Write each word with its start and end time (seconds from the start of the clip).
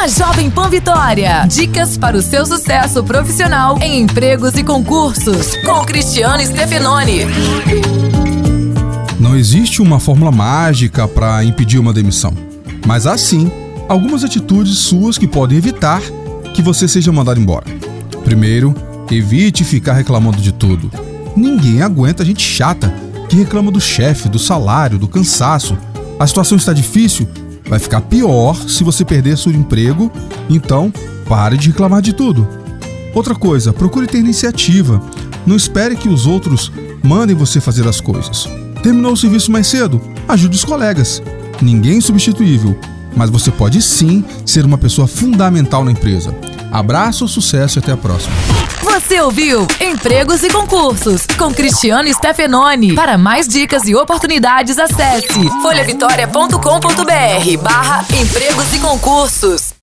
na 0.00 0.08
Jovem 0.08 0.48
Pan 0.48 0.70
Vitória. 0.70 1.44
Dicas 1.46 1.98
para 1.98 2.16
o 2.16 2.22
seu 2.22 2.46
sucesso 2.46 3.04
profissional 3.04 3.76
em 3.82 4.00
empregos 4.00 4.54
e 4.54 4.64
concursos, 4.64 5.54
com 5.56 5.84
Cristiano 5.84 6.42
Stefanoni. 6.42 7.26
Não 9.18 9.36
existe 9.36 9.82
uma 9.82 10.00
fórmula 10.00 10.32
mágica 10.32 11.06
para 11.06 11.44
impedir 11.44 11.78
uma 11.78 11.92
demissão, 11.92 12.32
mas 12.86 13.06
há 13.06 13.18
sim 13.18 13.52
algumas 13.90 14.24
atitudes 14.24 14.78
suas 14.78 15.18
que 15.18 15.28
podem 15.28 15.58
evitar 15.58 16.00
que 16.54 16.62
você 16.62 16.88
seja 16.88 17.12
mandado 17.12 17.38
embora. 17.38 17.66
Primeiro, 18.24 18.74
evite 19.10 19.64
ficar 19.64 19.92
reclamando 19.92 20.40
de 20.40 20.52
tudo. 20.52 20.90
Ninguém 21.36 21.82
aguenta 21.82 22.24
gente 22.24 22.42
chata 22.42 22.90
que 23.28 23.36
reclama 23.36 23.70
do 23.70 23.82
chefe, 23.82 24.30
do 24.30 24.38
salário, 24.38 24.98
do 24.98 25.06
cansaço. 25.06 25.76
A 26.18 26.26
situação 26.26 26.56
está 26.56 26.72
difícil? 26.72 27.28
Vai 27.70 27.78
ficar 27.78 28.00
pior 28.00 28.56
se 28.68 28.82
você 28.82 29.04
perder 29.04 29.38
seu 29.38 29.52
emprego, 29.52 30.10
então 30.48 30.92
pare 31.28 31.56
de 31.56 31.68
reclamar 31.68 32.02
de 32.02 32.12
tudo. 32.12 32.46
Outra 33.14 33.32
coisa, 33.32 33.72
procure 33.72 34.08
ter 34.08 34.18
iniciativa. 34.18 35.00
Não 35.46 35.54
espere 35.54 35.94
que 35.94 36.08
os 36.08 36.26
outros 36.26 36.72
mandem 37.00 37.36
você 37.36 37.60
fazer 37.60 37.86
as 37.86 38.00
coisas. 38.00 38.48
Terminou 38.82 39.12
o 39.12 39.16
serviço 39.16 39.52
mais 39.52 39.68
cedo? 39.68 40.00
Ajude 40.26 40.56
os 40.56 40.64
colegas. 40.64 41.22
Ninguém 41.62 41.98
é 41.98 42.00
substituível, 42.00 42.76
mas 43.16 43.30
você 43.30 43.52
pode 43.52 43.80
sim 43.80 44.24
ser 44.44 44.64
uma 44.64 44.76
pessoa 44.76 45.06
fundamental 45.06 45.84
na 45.84 45.92
empresa. 45.92 46.34
Abraço, 46.72 47.28
sucesso 47.28 47.78
e 47.78 47.80
até 47.80 47.92
a 47.92 47.96
próxima. 47.96 48.34
Você 48.82 49.20
ouviu 49.20 49.66
Empregos 49.78 50.42
e 50.42 50.48
Concursos 50.48 51.26
com 51.38 51.52
Cristiano 51.52 52.12
Stefanoni. 52.12 52.94
Para 52.94 53.18
mais 53.18 53.46
dicas 53.46 53.86
e 53.86 53.94
oportunidades, 53.94 54.78
acesse 54.78 55.50
folhavitória.com.br 55.62 57.62
barra 57.62 58.04
empregos 58.14 58.72
e 58.72 58.78
concursos. 58.78 59.74